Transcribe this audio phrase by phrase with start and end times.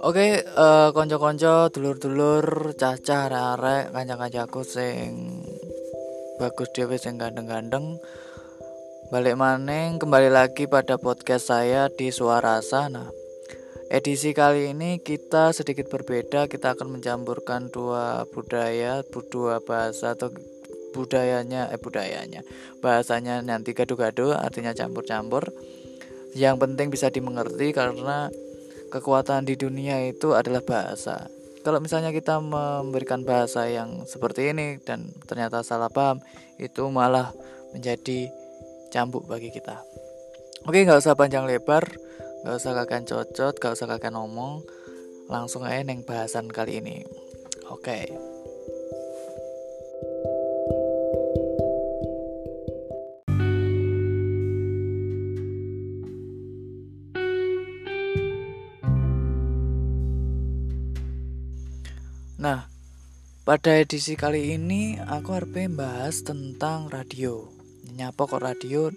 [0.00, 5.44] Oke, uh, konco-konco, dulur-dulur, cacah, arek, kanca-kancaku sing
[6.40, 8.00] bagus dhewe sing gandeng-gandeng.
[9.12, 13.12] Balik maning kembali lagi pada podcast saya di Suara Sana.
[13.92, 20.32] edisi kali ini kita sedikit berbeda, kita akan mencampurkan dua budaya, dua bahasa atau
[20.96, 22.40] budayanya eh budayanya.
[22.80, 25.52] Bahasanya nanti gaduh-gaduh artinya campur-campur.
[26.32, 28.32] Yang penting bisa dimengerti karena
[28.90, 31.30] kekuatan di dunia itu adalah bahasa.
[31.60, 36.18] Kalau misalnya kita memberikan bahasa yang seperti ini dan ternyata salah paham,
[36.58, 37.32] itu malah
[37.72, 38.32] menjadi
[38.90, 39.78] cambuk bagi kita.
[40.66, 41.84] Oke, nggak usah panjang lebar,
[42.44, 44.64] nggak usah kakak cocot, nggak usah kakak ngomong,
[45.28, 47.04] langsung aja neng bahasan kali ini.
[47.70, 48.10] Oke.
[48.10, 48.29] Nah,
[63.50, 67.50] pada edisi kali ini aku harus bahas tentang radio.
[67.98, 68.94] Nyapa kok radio?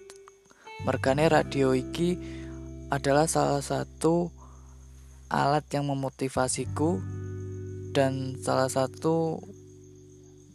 [0.85, 2.13] Mergane radio iki
[2.93, 4.29] adalah salah satu
[5.33, 7.01] alat yang memotivasiku
[7.97, 9.41] dan salah satu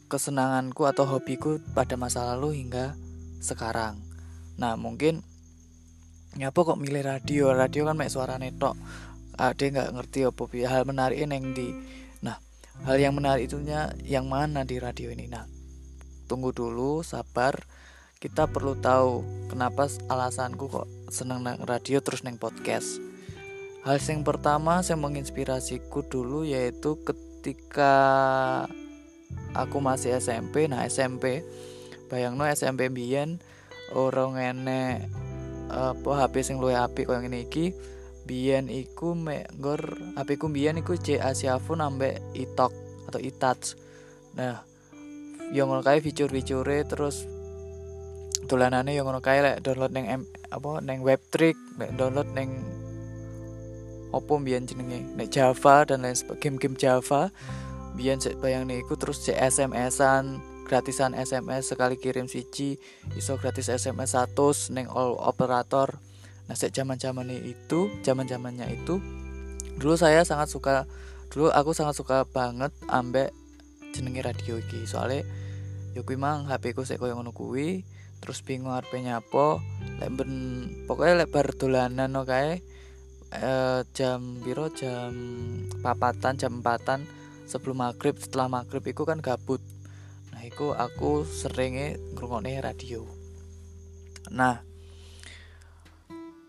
[0.07, 2.95] kesenanganku atau hobiku pada masa lalu hingga
[3.43, 3.99] sekarang.
[4.63, 5.27] Nah, mungkin
[6.39, 7.51] nyapa kok milih radio?
[7.51, 8.79] Radio kan mek suara netok.
[9.35, 11.99] Ada nggak ngerti apa hal menarik yang di
[12.85, 15.27] hal yang menarik itunya yang mana di radio ini?
[15.27, 15.49] Nah
[16.29, 17.57] tunggu dulu sabar.
[18.19, 22.99] Kita perlu tahu kenapa alasanku kok seneng neng radio terus neng podcast.
[23.87, 27.95] Hal yang pertama saya menginspirasiku dulu yaitu ketika
[29.55, 31.47] aku masih SMP nah SMP
[32.09, 33.39] bayang no SMP biyen
[33.95, 35.09] orang enek
[35.69, 37.77] apa HP sing luwih apik koyo ngene iki
[38.29, 42.71] biyen iku mek ngor HP ku biyen iku C Asia Phone ambek itok
[43.09, 43.81] atau itouch
[44.37, 44.61] nah
[45.49, 47.25] yang ngono kae fitur-fiture terus
[48.45, 50.23] tulanane yang ngono kae lek download neng M,
[50.53, 52.53] apa neng web trick lek download neng
[54.13, 55.05] opo biyen jenenge?
[55.17, 57.29] Nek Java dan lain sebagainya game-game Java.
[57.99, 60.39] Biyen sik bayang iku terus cek SMS-an
[60.69, 62.77] gratisan SMS sekali kirim siji
[63.17, 65.99] iso gratis SMS 100 neng all operator
[66.49, 68.99] Nah, sejak zaman-zaman itu, zaman-zamannya itu
[69.79, 70.91] dulu saya sangat suka
[71.29, 73.31] dulu aku sangat suka banget ambek
[73.93, 74.89] jenenge radio iki.
[74.89, 75.23] Soalnya
[75.99, 77.83] kuwi mang HP ku sik koyo ngono kuwi,
[78.23, 79.59] terus bingung arep nyapo,
[79.99, 80.15] lek
[80.87, 82.63] pokoknya lek bar dolanan no kae
[83.35, 85.13] eh, jam biro jam
[85.83, 87.03] papatan jam empatan
[87.51, 89.61] sebelum maghrib setelah maghrib itu kan gabut.
[90.31, 93.03] Nah itu aku seringnya ngrungokne radio.
[94.31, 94.68] Nah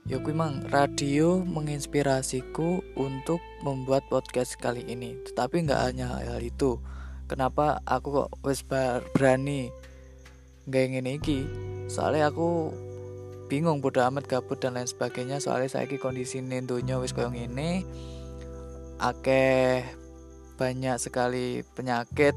[0.09, 5.13] Ya kuwi mang radio menginspirasiku untuk membuat podcast kali ini.
[5.21, 6.81] Tetapi nggak hanya hal itu.
[7.29, 9.69] Kenapa aku kok wis berani
[10.65, 11.39] nggak ingin iki?
[11.93, 12.73] Soalnya aku
[13.53, 15.37] bingung bodo amat gabut dan lain sebagainya.
[15.37, 17.85] Soalnya saya kondisi nentunya wis koyo ini
[18.97, 19.85] akeh
[20.57, 22.33] banyak sekali penyakit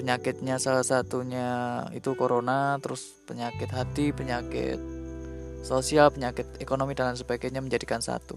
[0.00, 4.91] penyakitnya salah satunya itu corona terus penyakit hati penyakit
[5.62, 8.36] sosial, penyakit ekonomi dan lain sebagainya menjadikan satu.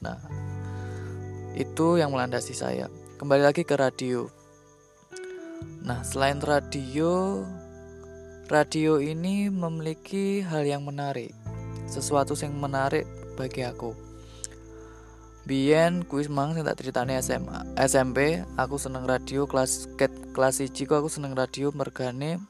[0.00, 0.16] Nah,
[1.58, 2.86] itu yang melandasi saya.
[3.18, 4.30] Kembali lagi ke radio.
[5.84, 7.44] Nah, selain radio,
[8.48, 11.34] radio ini memiliki hal yang menarik.
[11.84, 13.04] Sesuatu yang menarik
[13.36, 13.92] bagi aku.
[15.44, 20.72] Bien kuis mang sing tak ceritane SMA, SMP, aku seneng radio kelas ket kelas 1
[20.72, 22.40] aku seneng radio mergane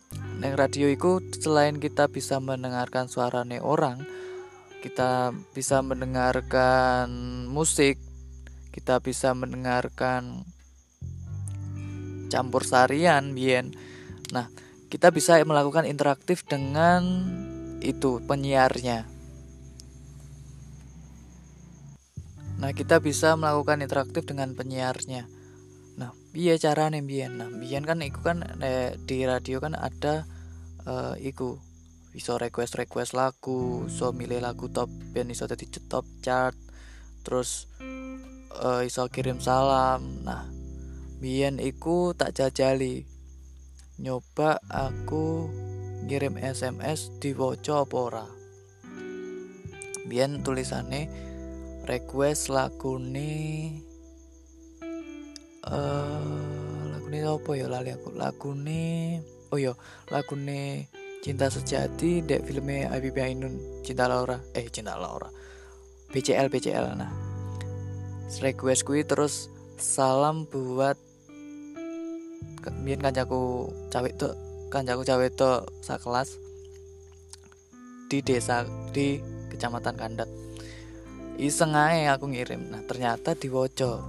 [0.44, 4.05] Neng radio itu selain kita bisa mendengarkan suarane orang,
[4.84, 7.09] kita bisa mendengarkan
[7.49, 7.97] musik,
[8.69, 10.44] kita bisa mendengarkan
[12.28, 13.72] campur sarian bien.
[14.37, 14.52] Nah,
[14.93, 17.08] kita bisa melakukan interaktif dengan
[17.81, 19.08] itu penyiarnya.
[22.61, 25.25] Nah, kita bisa melakukan interaktif dengan penyiarnya
[26.35, 30.26] iya cara nih nah bian kan iku kan eh, di radio kan ada
[30.86, 31.58] uh, iku
[32.14, 36.54] iso request request lagu so milih lagu top band iso jadi top chart
[37.26, 37.66] terus
[38.60, 40.22] uh, iso kirim salam.
[40.22, 40.46] Nah
[41.19, 43.08] bian iku tak jajali.
[43.94, 45.46] Nyoba aku
[46.04, 48.26] ngirim SMS di apa ora?
[50.04, 51.08] Bian tulisannya
[51.86, 53.78] request lagu nih
[55.64, 58.08] uh, lagu ini apa ya lali aku?
[58.19, 59.22] Lagu ini
[59.55, 59.73] oh ya
[60.11, 60.91] lagu ini
[61.23, 64.43] cinta sejati dek filmnya Habibie Ainun cinta Laura.
[64.51, 65.31] Eh cinta Laura.
[66.11, 67.15] BCL BCL nah
[68.43, 69.47] request kui terus
[69.79, 70.99] salam buat
[72.83, 74.29] biar kancaku cawe itu
[74.75, 75.51] kancaku cawe itu
[75.87, 76.35] sakelas
[78.11, 79.23] di desa di
[79.55, 80.27] kecamatan Kandat
[81.39, 82.75] iseng aja aku ngirim.
[82.75, 84.03] Nah ternyata diwoco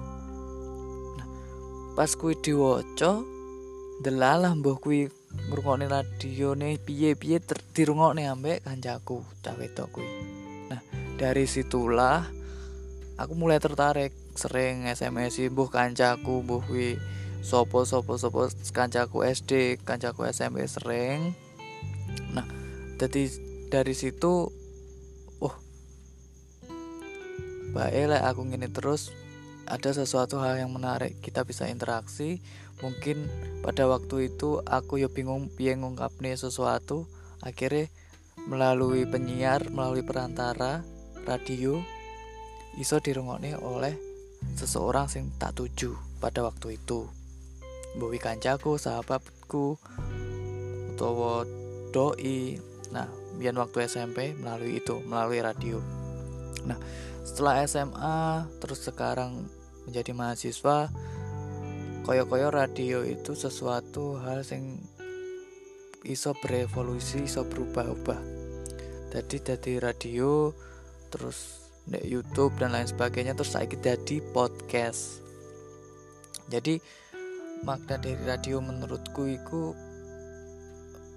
[1.21, 1.27] nah
[1.93, 3.34] pas kui diwoco
[4.03, 5.07] delalah mbah kui
[5.51, 7.39] ngrungokne radione piye-piye
[7.71, 10.07] dirungokne ambek kancaku cawe itu kui
[10.67, 10.81] nah
[11.15, 12.27] dari situlah
[13.15, 16.99] aku mulai tertarik sering SMS mbuh kancaku mbuh kui
[17.45, 21.37] sopo sopo sopo kancaku SD kancaku SMP sering.
[22.33, 22.49] Nah
[22.97, 23.29] jadi
[23.69, 24.49] dari situ
[27.75, 29.11] baik lah aku gini terus
[29.65, 32.41] ada sesuatu hal yang menarik kita bisa interaksi.
[32.83, 33.25] Mungkin
[33.65, 37.07] pada waktu itu aku ya bingung piye nih sesuatu
[37.39, 37.87] akhirnya
[38.45, 40.83] melalui penyiar melalui perantara
[41.23, 41.79] radio
[42.75, 43.95] iso dirungokne oleh
[44.59, 47.07] seseorang sing tak tuju pada waktu itu.
[47.95, 49.79] Bowi kancaku sahabatku
[50.93, 51.47] utawa
[51.95, 52.59] doi.
[52.91, 53.07] Nah
[53.39, 55.79] biar waktu SMP melalui itu melalui radio.
[56.67, 56.77] Nah
[57.25, 59.47] setelah SMA terus sekarang
[59.85, 60.89] menjadi mahasiswa
[62.05, 64.77] koyo-koyo radio itu sesuatu hal yang
[66.05, 68.21] iso berevolusi iso berubah-ubah.
[69.09, 70.53] Jadi dari radio
[71.09, 75.25] terus di YouTube dan lain sebagainya terus saya jadi podcast.
[76.45, 76.77] Jadi
[77.65, 79.73] makna dari radio menurutku itu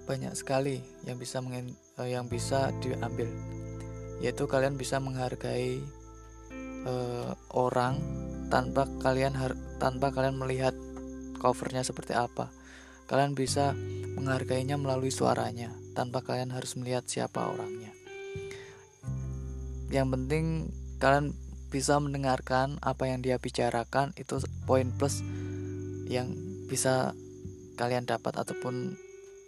[0.09, 3.29] banyak sekali yang bisa mengen, eh, yang bisa diambil.
[4.25, 5.79] Yaitu kalian bisa menghargai
[6.83, 8.01] uh, orang
[8.49, 9.37] tanpa kalian
[9.77, 10.73] tanpa kalian melihat
[11.39, 12.51] covernya seperti apa.
[13.09, 13.73] Kalian bisa
[14.17, 17.89] menghargainya melalui suaranya tanpa kalian harus melihat siapa orangnya.
[19.89, 20.45] Yang penting
[21.01, 21.33] kalian
[21.73, 25.21] bisa mendengarkan apa yang dia bicarakan itu poin plus
[26.09, 26.33] yang
[26.69, 27.17] bisa
[27.77, 28.97] kalian dapat ataupun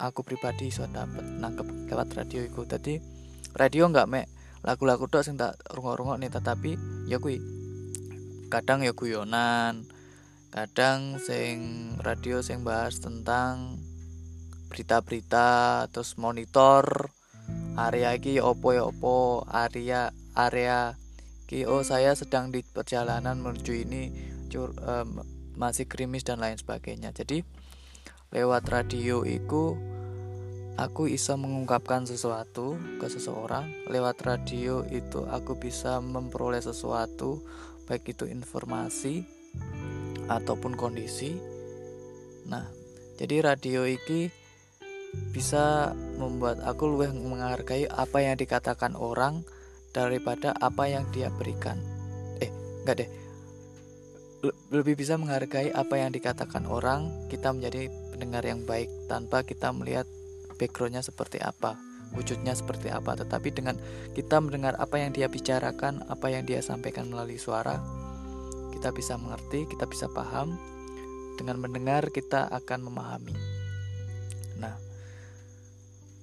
[0.02, 2.66] aku pribadi sudah dapat nangkep lewat radio itu.
[2.66, 2.98] Tadi
[3.54, 4.26] radio nggak mek
[4.62, 6.72] lagu-lagu tok sing tak rungok-rungok nih tetapi
[7.10, 7.61] ya kui
[8.52, 9.88] kadang ya guyonan
[10.52, 13.80] kadang sing radio sing bahas tentang
[14.68, 17.10] berita-berita terus monitor
[17.80, 21.00] area iki ya opo ya opo area area
[21.48, 24.12] ki oh saya sedang di perjalanan menuju ini
[24.52, 25.24] cur, um,
[25.56, 27.16] masih krimis dan lain sebagainya.
[27.16, 27.44] Jadi
[28.32, 29.76] lewat radio itu
[30.80, 33.72] aku bisa mengungkapkan sesuatu ke seseorang.
[33.88, 37.44] Lewat radio itu aku bisa memperoleh sesuatu
[37.86, 39.26] baik itu informasi
[40.28, 41.36] ataupun kondisi.
[42.48, 42.66] Nah
[43.20, 44.32] jadi radio ini
[45.36, 49.44] bisa membuat aku lebih menghargai apa yang dikatakan orang
[49.92, 51.78] daripada apa yang dia berikan.
[52.40, 52.50] Eh
[52.84, 53.10] enggak deh.
[54.74, 60.10] Lebih bisa menghargai apa yang dikatakan orang kita menjadi pendengar yang baik tanpa kita melihat
[60.58, 63.80] backgroundnya seperti apa wujudnya seperti apa tetapi dengan
[64.12, 67.80] kita mendengar apa yang dia bicarakan apa yang dia sampaikan melalui suara
[68.82, 70.58] kita bisa mengerti kita bisa paham.
[71.38, 73.38] Dengan mendengar kita akan memahami.
[74.58, 74.74] Nah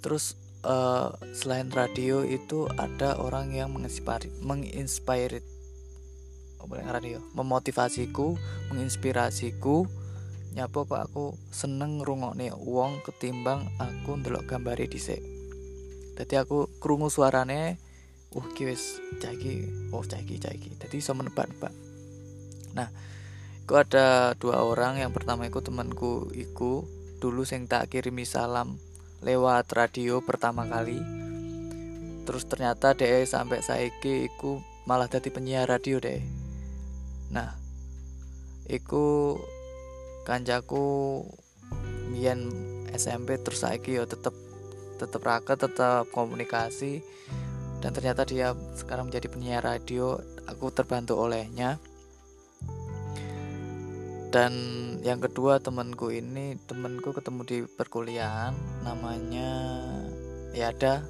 [0.03, 0.35] terus
[0.67, 5.39] uh, selain radio itu ada orang yang menginspire menginspire
[6.67, 7.23] radio?
[7.39, 8.35] Memotivasiku
[8.75, 9.87] menginspirasiku.
[10.59, 15.38] Nyapa kok aku seneng ngrungokne wong ketimbang aku ndelok gambare dhisik.
[16.19, 17.79] Dadi aku krungu suarane,
[18.35, 20.75] uh ki wis caki, oh caki caki.
[20.75, 21.71] Dadi iso menebak-nebak.
[22.75, 22.91] Nah,
[23.63, 26.83] iku ada dua orang, yang pertama iku temanku iku
[27.23, 28.83] dulu sing tak kirimi salam
[29.23, 30.99] lewat radio pertama kali.
[32.27, 34.59] Terus ternyata deh sampai saiki iku
[34.91, 36.19] malah jadi penyiar radio deh.
[37.31, 37.55] Nah,
[38.67, 39.39] iku
[40.27, 41.23] kancaku
[42.11, 42.51] mian
[42.91, 44.48] SMP terus saiki yo tetep
[44.99, 47.01] tetep raka tetap komunikasi.
[47.79, 50.19] Dan ternyata dia sekarang menjadi penyiar radio
[50.51, 51.79] aku terbantu olehnya.
[54.29, 54.53] Dan
[55.07, 58.53] yang kedua temanku ini temanku ketemu di perkuliahan
[58.83, 59.79] namanya
[60.53, 61.07] ya ada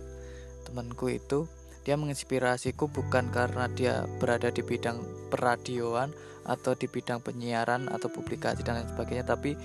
[0.68, 1.48] temanku itu
[1.88, 5.00] dia menginspirasiku bukan karena dia berada di bidang
[5.32, 6.12] peradioan
[6.44, 9.56] atau di bidang penyiaran atau publikasi dan lain sebagainya tapi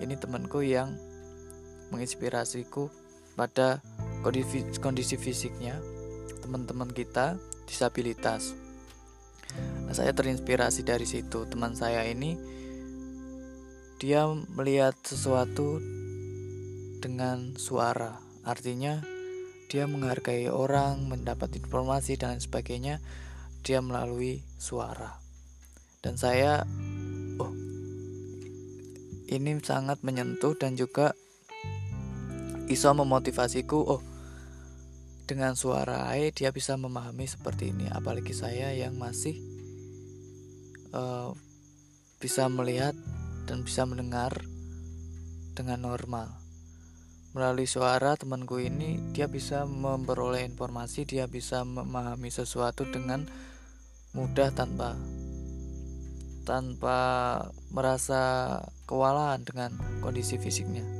[0.00, 0.96] ini temanku yang
[1.92, 2.88] menginspirasiku
[3.36, 3.84] pada
[4.24, 5.76] kondisi, fisiknya
[6.42, 7.36] teman-teman kita
[7.68, 8.56] disabilitas.
[9.86, 11.44] Nah saya terinspirasi dari situ.
[11.46, 12.34] Teman saya ini
[14.00, 14.26] dia
[14.56, 15.78] melihat sesuatu
[17.04, 18.18] dengan suara.
[18.42, 19.04] Artinya
[19.66, 23.02] dia menghargai orang, mendapat informasi dan sebagainya,
[23.66, 25.18] dia melalui suara.
[26.06, 26.62] dan saya
[27.42, 27.50] oh
[29.26, 31.18] ini sangat menyentuh dan juga
[32.66, 34.02] iso memotivasiku oh
[35.26, 37.90] dengan suara Ae dia bisa memahami seperti ini.
[37.90, 39.38] Apalagi saya yang masih
[40.94, 41.34] uh,
[42.22, 42.94] bisa melihat
[43.46, 44.34] dan bisa mendengar
[45.54, 46.30] dengan normal.
[47.36, 53.28] Melalui suara temanku ini dia bisa memperoleh informasi dia bisa memahami sesuatu dengan
[54.16, 54.96] mudah tanpa
[56.48, 56.98] tanpa
[57.74, 58.56] merasa
[58.88, 60.95] kewalahan dengan kondisi fisiknya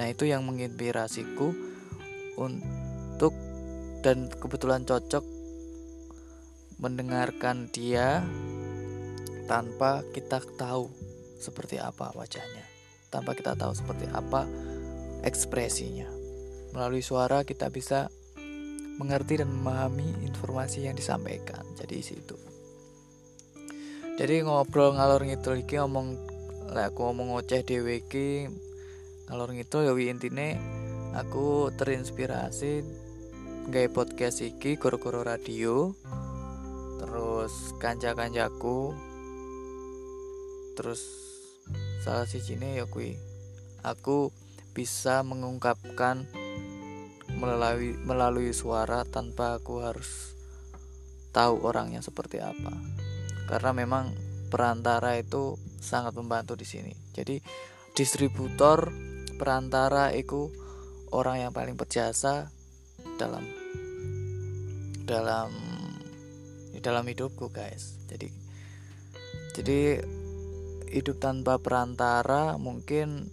[0.00, 1.52] nah itu yang menginspirasiku
[2.40, 3.36] untuk
[4.00, 5.20] dan kebetulan cocok
[6.80, 8.24] mendengarkan dia
[9.44, 10.88] tanpa kita tahu
[11.36, 12.70] seperti apa wajahnya
[13.10, 14.46] tanpa kita tahu seperti apa
[15.26, 16.06] ekspresinya.
[16.70, 18.06] Melalui suara kita bisa
[18.96, 21.66] mengerti dan memahami informasi yang disampaikan.
[21.74, 22.38] Jadi situ.
[24.16, 26.14] Jadi ngobrol ngalor ngidul iki ngomong
[26.70, 28.46] lek aku ngomong ngoceh dhewe iki
[29.30, 30.58] ngalor ngidul ya intine
[31.14, 32.82] aku terinspirasi
[33.70, 35.94] gawe podcast iki goro-goro radio
[36.98, 38.90] terus kanca-kancaku
[40.74, 40.98] terus
[42.02, 43.14] salah si cine ya kui
[43.86, 44.34] aku
[44.74, 46.26] bisa mengungkapkan
[47.38, 50.34] melalui melalui suara tanpa aku harus
[51.30, 52.74] tahu orangnya seperti apa.
[53.46, 54.14] Karena memang
[54.50, 56.92] perantara itu sangat membantu di sini.
[57.14, 57.38] Jadi
[57.94, 58.90] distributor
[59.40, 60.52] perantara itu
[61.16, 62.52] orang yang paling berjasa
[63.16, 63.48] dalam
[65.08, 65.48] dalam
[66.76, 68.28] dalam hidupku guys jadi
[69.56, 70.04] jadi
[70.90, 73.32] hidup tanpa perantara mungkin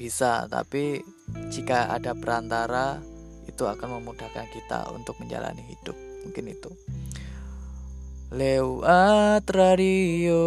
[0.00, 1.04] bisa, tapi
[1.52, 2.96] jika ada perantara
[3.44, 5.92] itu akan memudahkan kita untuk menjalani hidup.
[6.24, 6.72] Mungkin itu.
[8.32, 10.40] Lewat radio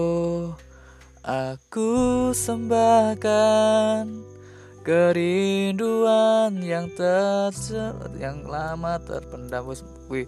[1.22, 1.94] aku
[2.34, 4.33] sembahkan
[4.84, 9.72] kerinduan yang terse yang lama terpendam.
[10.12, 10.28] Wih.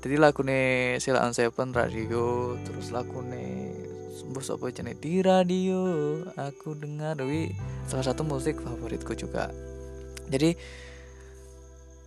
[0.00, 3.70] Jadi lagu nih Silaan Seven radio terus lagu nih
[4.16, 5.80] sembuh sopo jenis di radio
[6.34, 7.22] aku dengar.
[7.22, 7.54] Wi
[7.86, 9.54] salah satu musik favoritku juga.
[10.26, 10.58] Jadi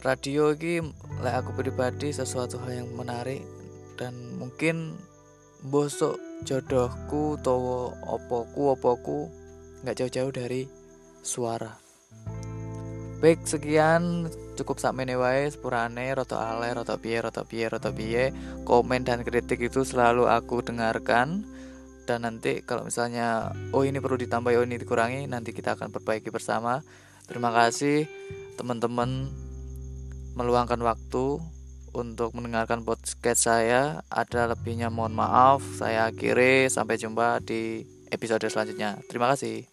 [0.03, 0.83] radio ini
[1.23, 3.39] lah aku pribadi sesuatu hal yang menarik
[3.95, 4.99] dan mungkin
[5.63, 9.31] bosok jodohku towo opoku opoku
[9.87, 10.82] nggak jauh-jauh dari
[11.23, 11.79] suara.
[13.23, 14.27] Baik sekian.
[14.53, 18.29] Cukup sakmene wae sepurane roto ale roto piye roto piye roto piye.
[18.67, 21.47] Komen dan kritik itu selalu aku dengarkan.
[22.03, 26.29] Dan nanti kalau misalnya oh ini perlu ditambah oh ini dikurangi nanti kita akan perbaiki
[26.29, 26.83] bersama.
[27.25, 28.05] Terima kasih
[28.59, 29.31] teman-teman
[30.37, 31.39] meluangkan waktu
[31.95, 34.03] untuk mendengarkan podcast saya.
[34.11, 35.63] Ada lebihnya mohon maaf.
[35.79, 38.99] Saya akhiri sampai jumpa di episode selanjutnya.
[39.07, 39.72] Terima kasih